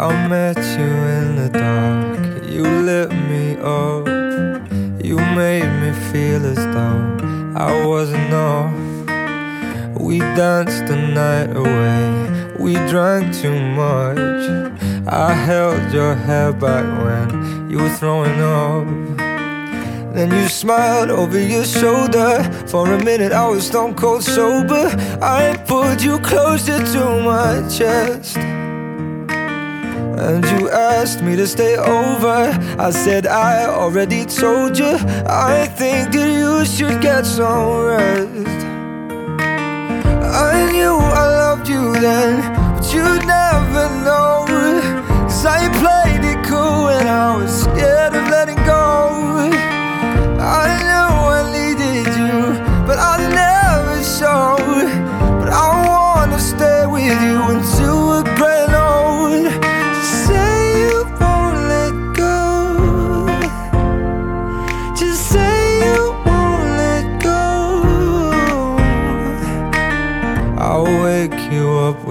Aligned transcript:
I 0.00 0.28
met 0.28 0.56
you 0.56 0.92
in 1.18 1.36
the 1.36 1.50
dark, 1.50 2.48
you 2.48 2.62
lit 2.62 3.10
me 3.10 3.56
up. 3.58 4.08
You 5.04 5.16
made 5.36 5.68
me 5.82 5.92
feel 6.10 6.42
as 6.46 6.56
though 6.56 7.18
I 7.54 7.84
wasn't 7.84 8.32
off. 8.32 8.72
We 10.00 10.20
danced 10.20 10.86
the 10.86 10.96
night 10.96 11.54
away, 11.54 12.56
we 12.58 12.76
drank 12.88 13.36
too 13.36 13.60
much. 13.60 14.16
I 15.06 15.34
held 15.34 15.92
your 15.92 16.14
hair 16.14 16.54
back 16.54 16.86
when 17.04 17.68
you 17.70 17.80
were 17.80 17.90
throwing 17.90 18.40
up. 18.40 18.86
Then 20.14 20.30
you 20.30 20.48
smiled 20.48 21.10
over 21.10 21.38
your 21.38 21.66
shoulder. 21.66 22.42
For 22.68 22.90
a 22.90 23.04
minute, 23.04 23.32
I 23.32 23.46
was 23.46 23.66
stone 23.66 23.94
cold 23.94 24.22
sober. 24.24 24.96
I 25.20 25.62
pulled 25.68 26.00
you 26.00 26.18
closer 26.20 26.78
to 26.78 27.22
my 27.22 27.68
chest. 27.68 28.38
And 30.22 30.44
you 30.44 30.68
asked 30.68 31.22
me 31.22 31.34
to 31.36 31.46
stay 31.46 31.76
over. 31.76 32.52
I 32.78 32.90
said, 32.90 33.26
I 33.26 33.64
already 33.64 34.26
told 34.26 34.78
you. 34.78 34.98
I 35.26 35.66
think 35.78 36.12
that 36.12 36.30
you 36.40 36.66
should 36.66 37.00
get 37.00 37.24
some 37.24 37.86
rest. 37.86 38.60
I 40.46 40.70
knew 40.72 40.94
I 41.22 41.24
loved 41.44 41.68
you 41.68 41.94
then, 41.94 42.40
but 42.74 42.92
you'd 42.92 43.26
never 43.26 43.88
know. 44.04 44.69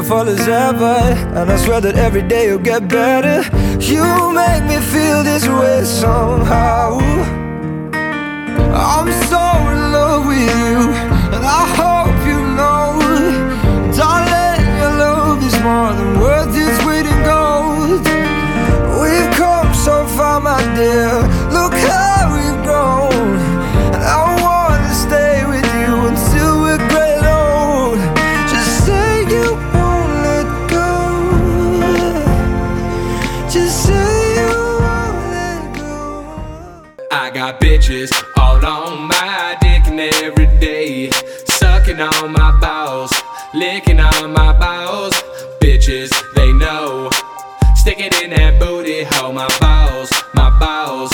beautiful 0.00 0.28
as 0.28 0.48
ever. 0.48 0.98
And 1.36 1.50
I 1.50 1.56
swear 1.56 1.80
that 1.82 1.96
every 1.96 2.22
day 2.22 2.46
you'll 2.46 2.58
get 2.58 2.88
better. 2.88 3.42
You 3.80 4.32
make 4.32 4.64
me 4.64 4.78
feel 4.92 5.22
this 5.22 5.46
way 5.46 5.84
somehow. 5.84 6.98
I'm 8.72 9.08
Got 37.50 37.60
bitches 37.60 38.12
all 38.36 38.64
on 38.64 39.08
my 39.08 39.56
dick 39.60 39.84
and 39.88 39.98
every 39.98 40.46
day, 40.60 41.10
sucking 41.46 42.00
on 42.00 42.32
my 42.32 42.56
balls, 42.60 43.12
licking 43.52 43.98
on 43.98 44.32
my 44.32 44.52
balls. 44.52 45.14
Bitches, 45.58 46.12
they 46.36 46.52
know. 46.52 47.10
Stick 47.74 47.98
it 47.98 48.22
in 48.22 48.30
that 48.30 48.60
booty 48.60 49.02
hole, 49.02 49.32
my 49.32 49.48
balls, 49.58 50.12
my 50.32 50.56
balls. 50.60 51.10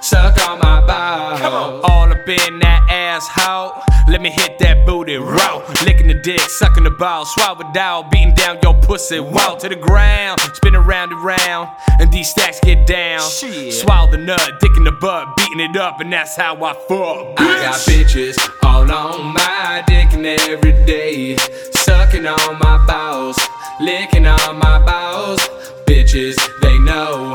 Suck 0.00 0.48
on 0.48 0.60
my 0.60 0.80
balls. 0.86 1.84
All 1.84 2.10
up 2.10 2.26
in 2.26 2.58
that 2.60 2.86
asshole. 2.88 3.85
Let 4.08 4.20
me 4.20 4.30
hit 4.30 4.58
that 4.60 4.86
booty 4.86 5.16
raw. 5.16 5.64
Licking 5.84 6.06
the 6.06 6.14
dick, 6.14 6.40
sucking 6.40 6.84
the 6.84 6.90
ball, 6.90 7.24
swallow 7.24 7.64
out, 7.76 8.10
beating 8.10 8.34
down 8.34 8.58
your 8.62 8.74
pussy. 8.74 9.18
Wow 9.18 9.56
to 9.56 9.68
the 9.68 9.74
ground, 9.74 10.40
spin 10.54 10.76
around 10.76 11.12
and 11.12 11.24
round, 11.24 11.70
and 11.98 12.12
these 12.12 12.30
stacks 12.30 12.60
get 12.60 12.86
down. 12.86 13.20
Swallow 13.20 14.10
the 14.10 14.18
nut, 14.18 14.60
dick 14.60 14.70
in 14.76 14.84
the 14.84 14.92
butt, 14.92 15.36
beating 15.36 15.60
it 15.60 15.76
up, 15.76 16.00
and 16.00 16.12
that's 16.12 16.36
how 16.36 16.54
I 16.54 16.72
fuck. 16.74 17.40
I 17.40 17.60
got 17.62 17.74
bitches 17.80 18.38
all 18.62 18.90
on 18.90 19.34
my 19.34 19.82
dick 19.88 20.12
and 20.12 20.24
every 20.24 20.72
day, 20.86 21.36
sucking 21.72 22.26
on 22.26 22.58
my 22.60 22.84
balls, 22.86 23.38
licking 23.80 24.26
on 24.26 24.58
my 24.58 24.78
balls. 24.84 25.40
Bitches, 25.84 26.36
they 26.62 26.78
know. 26.78 27.34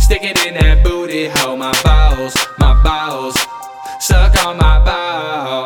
Stick 0.00 0.22
it 0.22 0.46
in 0.46 0.54
that 0.54 0.84
booty 0.84 1.28
hole, 1.28 1.56
my 1.56 1.72
balls, 1.82 2.36
my 2.58 2.74
balls. 2.82 3.34
Suck 4.00 4.44
on 4.44 4.58
my 4.58 4.84
balls. 4.84 5.63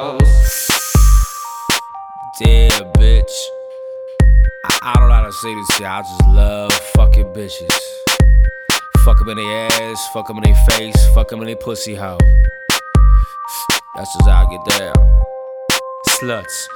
Damn, 2.40 2.92
bitch. 2.92 3.32
I, 4.64 4.78
I 4.82 4.94
don't 4.94 5.08
know 5.08 5.14
how 5.14 5.26
to 5.26 5.32
say 5.32 5.52
this 5.52 5.66
shit. 5.76 5.86
I 5.86 6.02
just 6.02 6.28
love 6.28 6.72
fucking 6.94 7.32
bitches. 7.34 7.98
Fuck 9.04 9.18
them 9.18 9.30
in 9.30 9.38
their 9.38 9.66
ass, 9.66 10.08
fuck 10.12 10.28
them 10.28 10.36
in 10.36 10.44
their 10.44 10.64
face, 10.70 10.94
fuck 11.14 11.28
them 11.28 11.40
in 11.40 11.46
their 11.46 11.56
pussy 11.56 11.96
hole. 11.96 12.18
That's 13.96 14.14
just 14.14 14.28
how 14.28 14.46
I 14.46 14.50
get 14.50 14.78
down. 14.78 15.22
Sluts, 16.10 16.66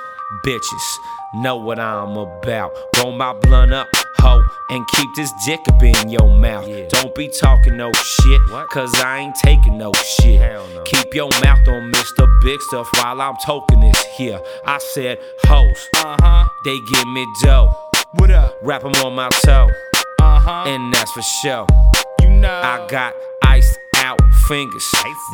bitches, 0.45 0.97
know 1.35 1.57
what 1.57 1.79
I'm 1.79 2.17
about. 2.17 2.73
Roll 2.97 3.13
my 3.13 3.33
blunt 3.33 3.73
up, 3.73 3.87
hoe, 4.23 4.45
and 4.71 4.87
keep 4.87 5.15
this 5.17 5.33
dick 5.45 5.61
up 5.69 5.83
in 5.83 6.09
your 6.09 6.31
mouth. 6.31 6.67
Don't 6.89 7.15
be 7.15 7.29
talking 7.29 7.77
no 7.77 7.91
shit, 7.93 8.41
cause 8.71 8.95
I 9.01 9.19
ain't 9.19 9.35
taking 9.35 9.77
no 9.77 9.93
shit. 9.93 10.41
Keep 10.85 11.15
your 11.15 11.31
mouth 11.45 11.67
on 11.69 11.93
Mr. 11.93 12.25
Big 12.43 12.61
Stuff 12.63 12.89
while 12.95 13.21
I'm 13.21 13.37
talking 13.45 13.81
this 13.81 14.03
here. 14.17 14.41
I 14.65 14.79
said 14.79 15.19
hoes, 15.45 15.89
uh-huh. 15.97 16.49
they 16.65 16.79
give 16.93 17.09
me 17.09 17.27
dough. 17.43 17.75
What 18.13 18.31
up? 18.31 18.59
Wrap 18.63 18.85
'em 18.85 18.93
on 19.05 19.15
my 19.15 19.29
toe, 19.45 19.69
uh-huh. 20.21 20.65
and 20.69 20.95
that's 20.95 21.11
for 21.13 21.23
sure. 21.23 21.67
You 22.21 22.31
know, 22.31 22.49
I 22.49 22.87
got 22.89 23.15
iced 23.43 23.79
out 23.97 24.21
fingers. 24.47 24.89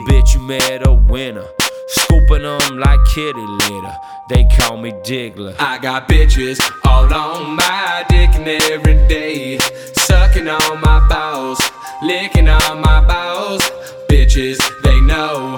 Bitch, 0.09 0.35
you 0.35 0.41
met 0.41 0.87
a 0.87 0.93
winner. 0.93 1.47
Scooping 1.89 2.43
them 2.43 2.79
like 2.79 3.01
kitty 3.07 3.47
litter. 3.47 3.97
They 4.29 4.45
call 4.45 4.77
me 4.77 4.93
Diggler. 4.93 5.57
I 5.59 5.79
got 5.79 6.07
bitches 6.09 6.61
all 6.85 7.13
on 7.13 7.57
my 7.57 8.05
dick 8.11 8.35
and 8.35 8.47
every 8.47 8.95
day, 9.09 9.59
sucking 9.95 10.49
on 10.49 10.81
my 10.83 11.07
balls, 11.09 11.59
licking 12.03 12.49
on 12.49 12.81
my 12.83 13.01
balls. 13.07 13.63
Bitches, 14.09 14.59
they 14.83 15.01
know. 15.01 15.57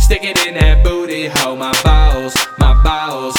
Stick 0.00 0.24
it 0.24 0.46
in 0.46 0.54
that 0.54 0.84
booty 0.84 1.28
hole, 1.28 1.56
my 1.56 1.72
balls, 1.82 2.36
my 2.58 2.74
balls. 2.82 3.34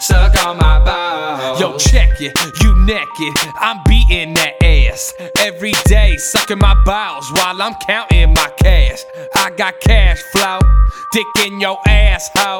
Suck 0.00 0.36
on 0.44 0.58
my 0.58 0.84
balls. 0.84 1.58
Yo, 1.58 1.78
check 1.78 2.20
it, 2.20 2.38
you 2.62 2.76
naked. 2.84 3.32
I'm 3.58 3.80
beating 3.86 4.34
that 4.34 4.62
ass 4.62 5.14
every 5.38 5.72
day, 5.86 6.18
sucking 6.18 6.58
my 6.58 6.74
balls 6.84 7.32
while 7.32 7.62
I'm 7.62 7.74
counting 7.86 8.34
my 8.34 8.52
cash. 8.58 9.02
I 9.34 9.48
got 9.50 9.80
cash 9.80 10.20
flow, 10.32 10.58
dick 11.14 11.46
in 11.46 11.60
your 11.60 11.78
ass, 11.86 12.28
hoe. 12.34 12.58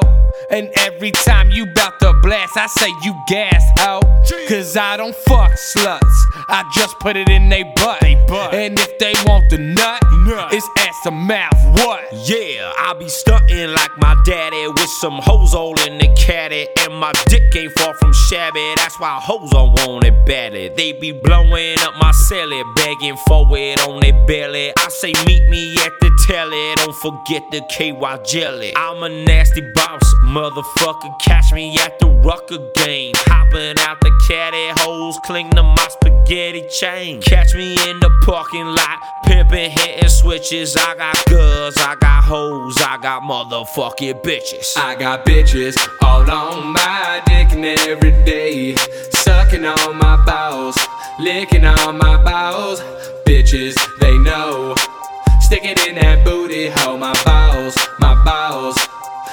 And 0.49 0.69
every 0.77 1.11
time 1.11 1.51
you 1.51 1.65
bout 1.75 1.99
to 1.99 2.13
blast, 2.23 2.55
I 2.55 2.67
say 2.67 2.89
you 3.03 3.13
gas, 3.27 3.61
hoe. 3.79 3.99
Cause 4.47 4.77
I 4.77 4.95
don't 4.95 5.15
fuck 5.15 5.53
sluts, 5.53 6.19
I 6.47 6.69
just 6.71 6.99
put 6.99 7.17
it 7.17 7.29
in 7.29 7.49
they 7.49 7.63
butt. 7.75 8.03
And 8.03 8.79
if 8.79 8.99
they 8.99 9.13
want 9.25 9.49
the 9.49 9.57
nut, 9.57 9.99
it's 10.53 10.69
ass 10.77 11.01
to 11.03 11.11
mouth. 11.11 11.51
What? 11.73 12.05
Yeah, 12.13 12.71
I 12.77 12.93
be 12.93 13.09
stunting 13.09 13.71
like 13.71 13.97
my 13.97 14.15
daddy 14.23 14.67
with 14.67 14.89
some 15.01 15.19
hoes 15.23 15.55
all 15.55 15.73
in 15.87 15.97
the 15.97 16.13
caddy. 16.15 16.67
And 16.81 16.93
my 16.93 17.11
dick 17.25 17.55
ain't 17.55 17.71
far 17.73 17.95
from 17.95 18.13
shabby. 18.13 18.73
That's 18.77 18.99
why 18.99 19.19
hoes 19.19 19.49
don't 19.49 19.73
want 19.79 20.05
it 20.05 20.25
badly. 20.27 20.69
They 20.69 20.91
be 20.93 21.11
blowing 21.11 21.79
up 21.79 21.95
my 21.99 22.11
celly, 22.11 22.61
begging 22.75 23.17
for 23.27 23.47
it 23.57 23.79
on 23.81 23.99
their 24.01 24.25
belly. 24.27 24.73
I 24.77 24.89
say, 24.89 25.13
meet 25.25 25.49
me 25.49 25.75
at 25.77 25.91
the 26.01 26.11
telly. 26.27 26.75
Don't 26.75 26.95
forget 26.95 27.41
the 27.49 27.61
KY 27.69 28.23
jelly. 28.23 28.73
I'm 28.75 29.01
a 29.01 29.09
nasty 29.09 29.61
boss, 29.73 30.13
Motherfucker, 30.23 31.19
catch 31.19 31.51
me 31.51 31.77
at 31.79 31.97
the 31.97 32.07
rucker 32.07 32.59
game. 32.75 33.13
Hopping 33.15 33.79
out 33.79 33.99
the 34.01 34.11
caddy 34.27 34.34
holes, 34.39 35.19
cling 35.19 35.49
to 35.51 35.63
my 35.63 35.87
spaghetti 35.89 36.67
chain. 36.67 37.21
Catch 37.21 37.55
me 37.55 37.73
in 37.73 37.99
the 37.99 38.09
parking 38.23 38.65
lot, 38.65 38.99
pimping, 39.25 39.71
hitting 39.71 40.09
switches. 40.09 40.75
I 40.75 40.95
got 40.95 41.25
girls, 41.27 41.77
I 41.77 41.95
got 41.95 42.23
hoes, 42.23 42.75
I 42.77 42.97
got 43.01 43.23
motherfucking 43.23 44.23
bitches. 44.23 44.77
I 44.77 44.95
got 44.95 45.25
bitches 45.25 45.77
all 46.01 46.29
on 46.29 46.73
my 46.73 47.21
dick 47.25 47.51
and 47.51 47.65
every 47.65 48.11
day. 48.25 48.75
Sucking 49.11 49.65
on 49.65 49.97
my 49.97 50.23
balls, 50.25 50.77
licking 51.19 51.65
on 51.65 51.97
my 51.97 52.21
balls. 52.23 52.81
Bitches, 53.25 53.75
they 53.99 54.17
know. 54.17 54.75
Stick 55.41 55.65
it 55.65 55.87
in 55.87 55.95
that 55.95 56.25
booty 56.25 56.69
hole, 56.69 56.97
my 56.97 57.13
balls, 57.23 57.77
my 57.99 58.15
balls. 58.23 58.75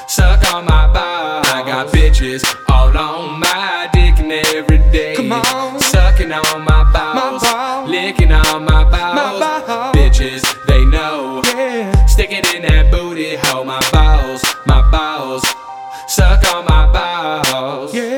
Suck 0.09 0.53
on 0.53 0.65
my 0.67 0.87
balls. 0.93 1.47
I 1.49 1.63
got 1.65 1.89
bitches 1.89 2.45
all 2.69 2.97
on 2.97 3.41
my 3.41 3.89
every 4.33 4.79
day. 4.91 5.15
Come 5.15 5.33
on. 5.33 5.81
Sucking 5.81 6.33
on 6.33 6.65
my 6.65 6.91
bowels, 6.93 7.43
my 7.43 7.85
licking 7.85 8.33
on 8.33 8.65
my 8.65 8.85
bowels. 8.85 9.41
my 9.41 9.63
bowels. 9.67 9.97
Bitches, 9.97 10.43
they 10.67 10.85
know. 10.87 11.43
Yeah. 11.45 12.07
Stick 12.07 12.33
it 12.33 12.55
in 12.55 12.63
that 12.63 12.91
booty 12.91 13.37
hole, 13.37 13.65
my 13.65 13.81
bowels, 13.93 14.43
my 14.67 14.81
bowels. 14.91 15.45
Suck 16.09 16.43
on 16.55 16.65
my 16.65 16.91
bowels. 16.93 17.95
Yeah. 17.95 18.12